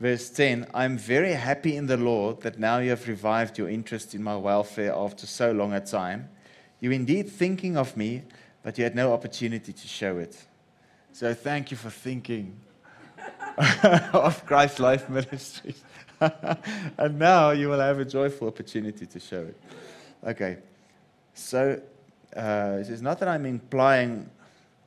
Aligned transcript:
verse 0.00 0.30
10 0.30 0.66
I'm 0.74 0.96
very 0.96 1.32
happy 1.32 1.76
in 1.76 1.86
the 1.86 1.96
Lord 1.96 2.40
that 2.42 2.58
now 2.58 2.78
you 2.78 2.90
have 2.90 3.06
revived 3.08 3.58
your 3.58 3.68
interest 3.68 4.14
in 4.14 4.22
my 4.22 4.36
welfare 4.36 4.92
after 4.94 5.26
so 5.26 5.52
long 5.52 5.72
a 5.72 5.80
time. 5.80 6.28
You 6.80 6.90
indeed 6.92 7.28
thinking 7.28 7.76
of 7.76 7.96
me, 7.96 8.22
but 8.62 8.78
you 8.78 8.84
had 8.84 8.94
no 8.94 9.12
opportunity 9.12 9.72
to 9.72 9.88
show 9.88 10.18
it. 10.18 10.44
So 11.12 11.34
thank 11.34 11.70
you 11.70 11.76
for 11.76 11.90
thinking 11.90 12.56
of 14.12 14.44
Christ's 14.46 14.78
Life 14.78 15.08
ministry. 15.08 15.74
and 16.20 17.18
now 17.18 17.50
you 17.50 17.68
will 17.68 17.80
have 17.80 17.98
a 17.98 18.04
joyful 18.04 18.48
opportunity 18.48 19.06
to 19.06 19.20
show 19.20 19.40
it. 19.40 19.56
Okay. 20.24 20.58
So 21.34 21.80
uh, 22.36 22.78
it 22.80 22.86
says, 22.86 23.02
not 23.02 23.18
that 23.20 23.28
I'm 23.28 23.46
implying 23.46 24.28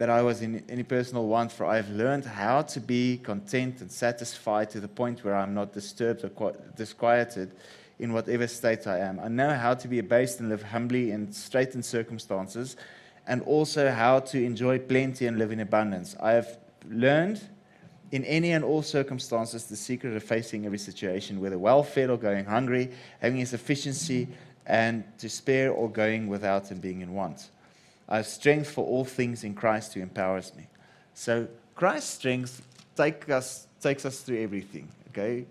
that 0.00 0.08
I 0.08 0.22
was 0.22 0.40
in 0.40 0.64
any 0.70 0.82
personal 0.82 1.26
want, 1.26 1.52
for 1.52 1.66
I 1.66 1.76
have 1.76 1.90
learned 1.90 2.24
how 2.24 2.62
to 2.62 2.80
be 2.80 3.18
content 3.18 3.82
and 3.82 3.92
satisfied 3.92 4.70
to 4.70 4.80
the 4.80 4.88
point 4.88 5.22
where 5.22 5.36
I'm 5.36 5.52
not 5.52 5.74
disturbed 5.74 6.24
or 6.24 6.54
disquieted 6.74 7.52
in 7.98 8.14
whatever 8.14 8.46
state 8.46 8.86
I 8.86 9.00
am. 9.00 9.20
I 9.20 9.28
know 9.28 9.52
how 9.52 9.74
to 9.74 9.88
be 9.88 9.98
abased 9.98 10.40
and 10.40 10.48
live 10.48 10.62
humbly 10.62 11.10
in 11.10 11.30
straitened 11.30 11.84
circumstances, 11.84 12.78
and 13.26 13.42
also 13.42 13.90
how 13.90 14.20
to 14.20 14.42
enjoy 14.42 14.78
plenty 14.78 15.26
and 15.26 15.36
live 15.36 15.52
in 15.52 15.60
abundance. 15.60 16.16
I 16.18 16.32
have 16.32 16.56
learned 16.88 17.46
in 18.10 18.24
any 18.24 18.52
and 18.52 18.64
all 18.64 18.80
circumstances 18.80 19.66
the 19.66 19.76
secret 19.76 20.16
of 20.16 20.22
facing 20.22 20.64
every 20.64 20.78
situation, 20.78 21.40
whether 21.42 21.58
well 21.58 21.82
fed 21.82 22.08
or 22.08 22.16
going 22.16 22.46
hungry, 22.46 22.90
having 23.20 23.42
a 23.42 23.46
sufficiency 23.46 24.28
and 24.64 25.04
to 25.18 25.28
spare 25.28 25.70
or 25.70 25.90
going 25.90 26.26
without 26.26 26.70
and 26.70 26.80
being 26.80 27.02
in 27.02 27.12
want. 27.12 27.50
I 28.10 28.16
have 28.16 28.26
strength 28.26 28.70
for 28.70 28.84
all 28.84 29.04
things 29.04 29.44
in 29.44 29.54
Christ 29.54 29.94
who 29.94 30.00
empowers 30.00 30.54
me. 30.56 30.66
So 31.14 31.46
Christ's 31.74 32.14
strength 32.14 32.66
take 32.96 33.28
us, 33.30 33.68
takes 33.80 34.04
us 34.04 34.20
through 34.20 34.42
everything, 34.42 34.88
okay? 35.10 35.46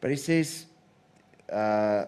But 0.00 0.10
he 0.10 0.16
says, 0.16 0.66
uh, 1.52 2.06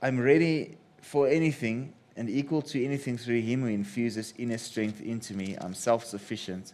I'm 0.00 0.18
ready 0.18 0.76
for 1.02 1.28
anything 1.28 1.92
and 2.16 2.28
equal 2.28 2.62
to 2.62 2.84
anything 2.84 3.16
through 3.16 3.40
him 3.40 3.62
who 3.62 3.68
infuses 3.68 4.34
inner 4.38 4.58
strength 4.58 5.00
into 5.00 5.34
me. 5.34 5.56
I'm 5.60 5.74
self 5.74 6.04
sufficient 6.04 6.72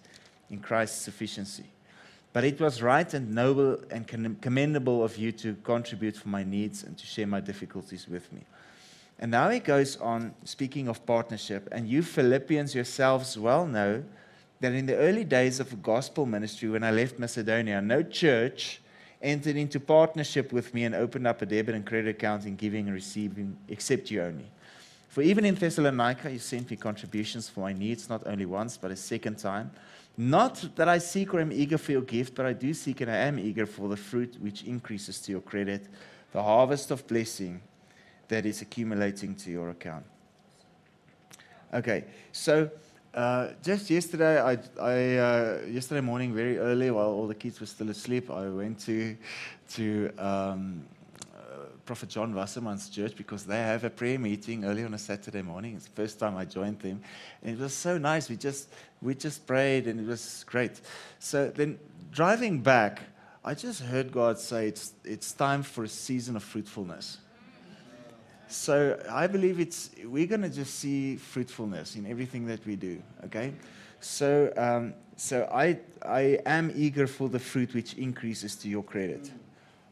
in 0.51 0.59
Christ's 0.59 1.03
sufficiency. 1.03 1.65
But 2.33 2.45
it 2.45 2.61
was 2.61 2.83
right 2.83 3.13
and 3.15 3.33
noble 3.33 3.79
and 3.91 4.09
commendable 4.41 5.05
of 5.05 5.17
you 5.17 5.31
to 5.33 5.55
contribute 5.63 6.17
for 6.17 6.29
my 6.29 6.43
needs 6.43 6.83
and 6.83 6.99
to 6.99 7.07
share 7.07 7.27
my 7.27 7.41
difficulties 7.41 8.09
with 8.09 8.33
me. 8.33 8.41
And 9.19 9.31
now 9.31 9.49
he 9.49 9.61
goes 9.61 9.97
on 9.97 10.35
speaking 10.45 10.89
of 10.89 11.07
partnership. 11.07 11.69
And 11.73 11.89
you 11.89 12.03
Philippians 12.03 12.75
yourselves 12.75 13.39
well 13.39 13.67
know 13.67 14.05
that 14.61 14.73
in 14.73 14.87
the 14.87 14.97
early 14.97 15.25
days 15.25 15.61
of 15.61 15.83
gospel 15.83 16.27
ministry, 16.27 16.69
when 16.69 16.83
I 16.83 16.91
left 16.91 17.19
Macedonia, 17.19 17.81
no 17.81 18.03
church 18.03 18.81
entered 19.23 19.57
into 19.57 19.81
partnership 19.81 20.53
with 20.53 20.75
me 20.75 20.85
and 20.85 20.95
opened 20.95 21.27
up 21.27 21.43
a 21.43 21.47
debit 21.47 21.75
and 21.75 21.87
credit 21.87 22.11
account 22.11 22.45
in 22.45 22.57
giving 22.57 22.87
and 22.87 22.95
receiving, 22.95 23.57
except 23.69 24.11
you 24.11 24.23
only. 24.23 24.51
For 25.09 25.23
even 25.23 25.45
in 25.45 25.55
Thessalonica, 25.55 26.31
you 26.31 26.41
sent 26.41 26.71
me 26.71 26.77
contributions 26.77 27.49
for 27.49 27.61
my 27.61 27.73
needs, 27.73 28.09
not 28.09 28.27
only 28.27 28.47
once, 28.47 28.77
but 28.77 28.91
a 28.91 28.97
second 28.97 29.39
time. 29.39 29.71
Not 30.17 30.77
that 30.77 30.89
I 30.89 30.99
seek 30.99 31.33
or 31.33 31.41
am 31.41 31.53
eager 31.53 31.79
for 31.79 31.93
your 31.93 32.03
gift, 32.03 32.35
but 32.35 32.47
I 32.47 32.53
do 32.53 32.75
seek 32.75 33.01
and 33.01 33.11
I 33.11 33.17
am 33.17 33.39
eager 33.39 33.65
for 33.65 33.89
the 33.89 33.97
fruit 33.97 34.37
which 34.41 34.65
increases 34.65 35.21
to 35.23 35.33
your 35.33 35.41
credit, 35.41 35.87
the 36.33 36.43
harvest 36.43 36.91
of 36.91 37.07
blessing 37.07 37.61
that 38.29 38.47
is 38.47 38.63
accumulating 38.63 39.35
to 39.37 39.51
your 39.51 39.71
account. 39.71 40.05
Okay, 41.73 42.05
so 42.33 42.71
uh, 43.15 43.51
just 43.63 43.91
yesterday, 43.91 44.41
I, 44.41 44.59
I 44.81 45.17
uh, 45.17 45.61
yesterday 45.69 46.01
morning, 46.01 46.35
very 46.35 46.59
early, 46.59 46.91
while 46.91 47.11
all 47.11 47.29
the 47.29 47.35
kids 47.35 47.61
were 47.61 47.67
still 47.67 47.91
asleep, 47.91 48.31
I 48.31 48.49
went 48.49 48.81
to 48.81 49.17
to 49.71 50.11
um, 50.19 50.85
uh, 51.33 51.67
Prophet 51.87 52.09
John 52.09 52.35
Wasserman's 52.35 52.89
church 52.89 53.17
because 53.17 53.45
they 53.45 53.59
have 53.59 53.85
a 53.85 53.91
prayer 53.91 54.19
meeting 54.19 54.65
early 54.65 54.85
on 54.85 54.95
a 54.95 54.99
Saturday 54.99 55.43
morning. 55.43 55.77
It's 55.77 55.87
the 55.87 55.93
first 55.93 56.19
time 56.19 56.37
I 56.37 56.45
joined 56.45 56.81
them, 56.81 57.01
and 57.43 57.57
it 57.57 57.63
was 57.63 57.75
so 57.75 57.99
nice. 57.99 58.29
We 58.29 58.37
just 58.37 58.69
we 59.01 59.15
just 59.15 59.47
prayed, 59.47 59.87
and 59.87 60.01
it 60.01 60.07
was 60.07 60.45
great. 60.49 60.81
So 61.21 61.51
then 61.51 61.79
driving 62.11 62.61
back, 62.61 63.01
I 63.45 63.55
just 63.55 63.81
heard 63.81 64.11
God 64.11 64.41
say, 64.41 64.67
"It's 64.67 64.93
it's 65.05 65.33
time 65.33 65.63
for 65.63 65.85
a 65.85 65.89
season 65.89 66.35
of 66.35 66.43
fruitfulness." 66.43 67.19
So 68.49 69.01
I 69.11 69.27
believe 69.27 69.59
it's 69.59 69.91
we're 70.05 70.27
going 70.27 70.43
to 70.43 70.49
just 70.49 70.75
see 70.79 71.17
fruitfulness 71.17 71.97
in 71.97 72.07
everything 72.07 72.47
that 72.47 72.65
we 72.67 72.77
do. 72.77 73.03
Okay, 73.25 73.53
so 74.01 74.53
um, 74.57 74.95
so 75.17 75.49
I 75.53 75.79
I 76.03 76.39
am 76.47 76.73
eager 76.75 77.07
for 77.07 77.29
the 77.29 77.39
fruit 77.39 77.75
which 77.75 77.95
increases 77.95 78.55
to 78.57 78.69
your 78.69 78.83
credit, 78.83 79.31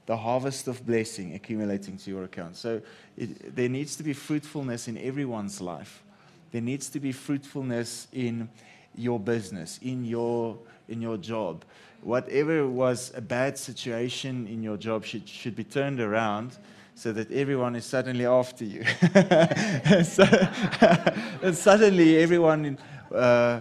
the 0.06 0.16
harvest 0.16 0.68
of 0.68 0.84
blessing 0.86 1.34
accumulating 1.34 1.96
to 1.98 2.10
your 2.10 2.24
account. 2.24 2.56
So 2.56 2.82
it, 3.16 3.56
there 3.56 3.68
needs 3.68 3.96
to 3.96 4.02
be 4.02 4.12
fruitfulness 4.12 4.88
in 4.88 4.98
everyone's 4.98 5.60
life. 5.60 6.02
There 6.50 6.60
needs 6.62 6.88
to 6.90 7.00
be 7.00 7.12
fruitfulness 7.12 8.08
in 8.12 8.48
your 8.94 9.18
business, 9.18 9.78
in 9.82 10.04
your 10.04 10.58
in 10.88 11.00
your 11.00 11.16
job. 11.16 11.64
Whatever 12.02 12.68
was 12.68 13.12
a 13.14 13.20
bad 13.20 13.56
situation 13.56 14.46
in 14.46 14.62
your 14.62 14.76
job 14.76 15.04
should 15.04 15.26
should 15.26 15.56
be 15.56 15.64
turned 15.64 16.00
around 16.00 16.58
so 16.94 17.12
that 17.12 17.30
everyone 17.30 17.76
is 17.76 17.84
suddenly 17.84 18.26
after 18.26 18.64
you. 18.64 18.84
so, 20.04 20.24
and 21.42 21.56
suddenly, 21.56 22.18
everyone, 22.18 22.78
uh, 23.14 23.60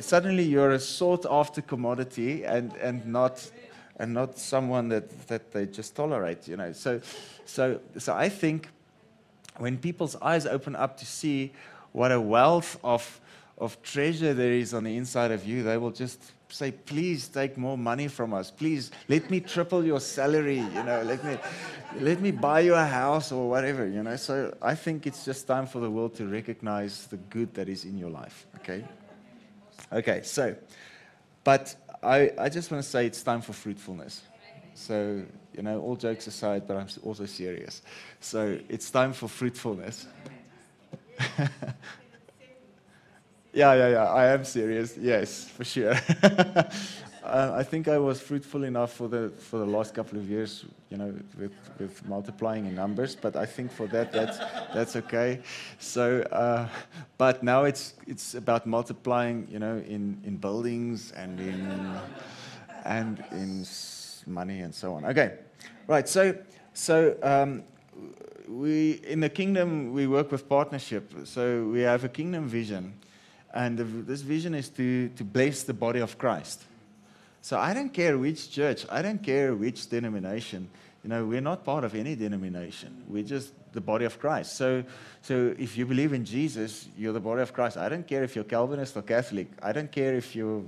suddenly 0.00 0.44
you're 0.44 0.72
a 0.72 0.78
sought 0.78 1.26
after 1.28 1.62
commodity 1.62 2.44
and, 2.44 2.72
and, 2.74 3.06
not, 3.06 3.50
and 3.96 4.12
not 4.12 4.38
someone 4.38 4.88
that, 4.90 5.26
that 5.28 5.52
they 5.52 5.66
just 5.66 5.96
tolerate, 5.96 6.46
you 6.46 6.56
know. 6.56 6.72
So, 6.72 7.00
so, 7.44 7.80
so 7.98 8.14
I 8.14 8.28
think 8.28 8.68
when 9.56 9.78
people's 9.78 10.16
eyes 10.16 10.46
open 10.46 10.76
up 10.76 10.96
to 10.98 11.06
see 11.06 11.52
what 11.92 12.12
a 12.12 12.20
wealth 12.20 12.78
of, 12.84 13.20
of 13.58 13.82
treasure 13.82 14.34
there 14.34 14.52
is 14.52 14.74
on 14.74 14.84
the 14.84 14.96
inside 14.96 15.30
of 15.30 15.46
you, 15.46 15.62
they 15.62 15.78
will 15.78 15.90
just 15.90 16.32
say, 16.48 16.70
please 16.70 17.28
take 17.28 17.56
more 17.56 17.76
money 17.78 18.08
from 18.08 18.34
us. 18.34 18.50
Please 18.50 18.90
let 19.08 19.30
me 19.30 19.40
triple 19.40 19.84
your 19.84 20.00
salary. 20.00 20.58
You 20.58 20.82
know, 20.82 21.02
let 21.04 21.24
me, 21.24 21.38
let 22.00 22.20
me 22.20 22.30
buy 22.30 22.60
you 22.60 22.74
a 22.74 22.84
house 22.84 23.32
or 23.32 23.48
whatever. 23.48 23.86
You 23.86 24.02
know, 24.02 24.16
so 24.16 24.54
I 24.60 24.74
think 24.74 25.06
it's 25.06 25.24
just 25.24 25.46
time 25.46 25.66
for 25.66 25.80
the 25.80 25.90
world 25.90 26.14
to 26.16 26.26
recognize 26.26 27.06
the 27.06 27.16
good 27.16 27.54
that 27.54 27.68
is 27.68 27.84
in 27.84 27.96
your 27.98 28.10
life. 28.10 28.46
Okay. 28.56 28.84
Okay. 29.92 30.20
So, 30.22 30.54
but 31.42 31.74
I, 32.02 32.32
I 32.38 32.48
just 32.48 32.70
want 32.70 32.82
to 32.84 32.88
say 32.88 33.06
it's 33.06 33.22
time 33.22 33.40
for 33.40 33.52
fruitfulness. 33.52 34.22
So, 34.74 35.22
you 35.54 35.62
know, 35.62 35.80
all 35.80 35.96
jokes 35.96 36.26
aside, 36.26 36.68
but 36.68 36.76
I'm 36.76 36.88
also 37.02 37.24
serious. 37.24 37.80
So 38.20 38.58
it's 38.68 38.90
time 38.90 39.14
for 39.14 39.26
fruitfulness. 39.26 40.06
Yeah, 43.56 43.72
yeah, 43.72 43.88
yeah. 43.88 44.04
I 44.12 44.26
am 44.26 44.44
serious. 44.44 44.98
Yes, 44.98 45.48
for 45.48 45.64
sure. 45.64 45.94
uh, 46.22 47.52
I 47.54 47.62
think 47.62 47.88
I 47.88 47.96
was 47.96 48.20
fruitful 48.20 48.64
enough 48.64 48.92
for 48.92 49.08
the 49.08 49.30
for 49.30 49.58
the 49.58 49.64
last 49.64 49.94
couple 49.94 50.18
of 50.18 50.28
years, 50.28 50.66
you 50.90 50.98
know, 50.98 51.14
with, 51.38 51.52
with 51.78 52.06
multiplying 52.06 52.66
in 52.66 52.74
numbers. 52.74 53.16
But 53.16 53.34
I 53.34 53.46
think 53.46 53.72
for 53.72 53.86
that, 53.86 54.12
that's 54.12 54.36
that's 54.74 54.94
okay. 54.96 55.40
So, 55.78 56.20
uh, 56.32 56.68
but 57.16 57.42
now 57.42 57.64
it's 57.64 57.94
it's 58.06 58.34
about 58.34 58.66
multiplying, 58.66 59.48
you 59.50 59.58
know, 59.58 59.78
in 59.88 60.20
in 60.26 60.36
buildings 60.36 61.12
and 61.12 61.40
in 61.40 61.98
and 62.84 63.24
in 63.32 63.64
money 64.26 64.60
and 64.60 64.74
so 64.74 64.92
on. 64.96 65.06
Okay, 65.06 65.32
right. 65.86 66.06
So 66.06 66.34
so. 66.74 67.16
Um, 67.22 67.62
we 68.48 69.00
in 69.02 69.18
the 69.18 69.28
kingdom 69.28 69.92
we 69.92 70.06
work 70.06 70.30
with 70.30 70.48
partnership 70.48 71.12
so 71.24 71.64
we 71.72 71.80
have 71.80 72.04
a 72.04 72.08
kingdom 72.08 72.46
vision 72.46 72.92
and 73.56 73.78
this 74.06 74.20
vision 74.20 74.54
is 74.54 74.68
to, 74.70 75.08
to 75.08 75.24
bless 75.24 75.62
the 75.62 75.72
body 75.72 76.00
of 76.00 76.18
Christ. 76.18 76.62
So 77.40 77.58
I 77.58 77.72
don't 77.72 77.92
care 77.92 78.18
which 78.18 78.50
church, 78.50 78.84
I 78.90 79.02
don't 79.02 79.22
care 79.22 79.54
which 79.54 79.88
denomination. 79.88 80.68
You 81.02 81.10
know, 81.10 81.24
we're 81.24 81.40
not 81.40 81.64
part 81.64 81.84
of 81.84 81.94
any 81.94 82.16
denomination. 82.16 83.04
We're 83.08 83.22
just 83.22 83.52
the 83.72 83.80
body 83.80 84.04
of 84.04 84.18
Christ. 84.18 84.56
So, 84.56 84.82
so 85.22 85.54
if 85.58 85.78
you 85.78 85.86
believe 85.86 86.12
in 86.12 86.24
Jesus, 86.24 86.88
you're 86.98 87.12
the 87.12 87.20
body 87.20 87.42
of 87.42 87.52
Christ. 87.52 87.76
I 87.76 87.88
don't 87.88 88.06
care 88.06 88.24
if 88.24 88.34
you're 88.34 88.44
Calvinist 88.44 88.96
or 88.96 89.02
Catholic. 89.02 89.46
I 89.62 89.72
don't 89.72 89.92
care 89.92 90.16
if 90.16 90.34
you're 90.34 90.62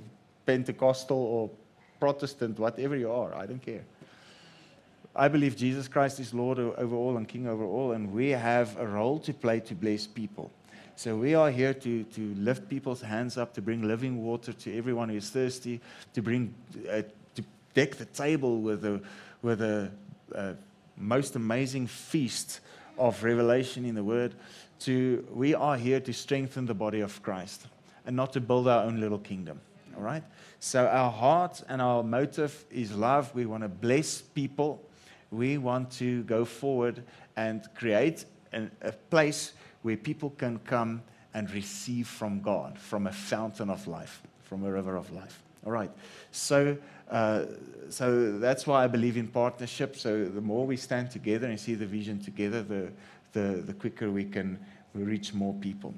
Pentecostal 0.46 1.16
or 1.16 1.50
Protestant, 1.98 2.58
whatever 2.58 2.96
you 2.96 3.10
are. 3.10 3.34
I 3.34 3.46
don't 3.46 3.60
care. 3.60 3.84
I 5.16 5.26
believe 5.26 5.56
Jesus 5.56 5.88
Christ 5.88 6.20
is 6.20 6.32
Lord 6.32 6.60
over 6.60 6.94
all 6.94 7.16
and 7.16 7.26
King 7.26 7.48
over 7.48 7.64
all, 7.64 7.92
and 7.92 8.12
we 8.12 8.30
have 8.30 8.78
a 8.78 8.86
role 8.86 9.18
to 9.20 9.34
play 9.34 9.58
to 9.60 9.74
bless 9.74 10.06
people. 10.06 10.52
So 10.98 11.14
we 11.14 11.36
are 11.36 11.48
here 11.48 11.74
to, 11.74 12.02
to 12.02 12.34
lift 12.34 12.68
people's 12.68 13.00
hands 13.00 13.38
up, 13.38 13.54
to 13.54 13.62
bring 13.62 13.86
living 13.86 14.20
water 14.24 14.52
to 14.52 14.76
everyone 14.76 15.10
who 15.10 15.14
is 15.14 15.30
thirsty, 15.30 15.80
to 16.12 16.20
bring 16.20 16.52
uh, 16.90 17.02
to 17.36 17.44
deck 17.72 17.94
the 17.94 18.04
table 18.06 18.60
with 18.60 18.84
a 18.84 19.00
with 19.40 19.62
a 19.62 19.92
most 20.96 21.36
amazing 21.36 21.86
feast 21.86 22.58
of 22.98 23.22
revelation 23.22 23.84
in 23.84 23.94
the 23.94 24.02
Word. 24.02 24.34
To 24.80 25.24
we 25.32 25.54
are 25.54 25.76
here 25.76 26.00
to 26.00 26.12
strengthen 26.12 26.66
the 26.66 26.74
body 26.74 26.98
of 26.98 27.22
Christ 27.22 27.68
and 28.04 28.16
not 28.16 28.32
to 28.32 28.40
build 28.40 28.66
our 28.66 28.82
own 28.82 28.98
little 28.98 29.20
kingdom. 29.20 29.60
All 29.96 30.02
right? 30.02 30.24
So 30.58 30.88
our 30.88 31.12
heart 31.12 31.62
and 31.68 31.80
our 31.80 32.02
motive 32.02 32.64
is 32.72 32.92
love. 32.92 33.32
We 33.36 33.46
want 33.46 33.62
to 33.62 33.68
bless 33.68 34.20
people. 34.20 34.82
We 35.30 35.58
want 35.58 35.92
to 35.92 36.24
go 36.24 36.44
forward 36.44 37.04
and 37.36 37.62
create 37.76 38.24
an, 38.50 38.72
a 38.82 38.90
place 38.90 39.52
where 39.88 39.96
people 39.96 40.28
can 40.36 40.58
come 40.66 41.00
and 41.32 41.50
receive 41.50 42.06
from 42.06 42.42
God, 42.42 42.78
from 42.78 43.06
a 43.06 43.12
fountain 43.12 43.70
of 43.70 43.86
life, 43.86 44.20
from 44.42 44.62
a 44.62 44.70
river 44.70 44.96
of 44.96 45.10
life. 45.12 45.42
All 45.64 45.72
right. 45.72 45.90
So, 46.30 46.76
uh, 47.10 47.46
so 47.88 48.38
that's 48.38 48.66
why 48.66 48.84
I 48.84 48.86
believe 48.86 49.16
in 49.16 49.28
partnership. 49.28 49.96
So 49.96 50.26
the 50.26 50.42
more 50.42 50.66
we 50.66 50.76
stand 50.76 51.10
together 51.10 51.46
and 51.46 51.58
see 51.58 51.74
the 51.74 51.86
vision 51.86 52.20
together, 52.20 52.62
the, 52.62 52.92
the, 53.32 53.62
the 53.62 53.72
quicker 53.72 54.10
we 54.10 54.26
can 54.26 54.58
reach 54.92 55.32
more 55.32 55.54
people. 55.54 55.94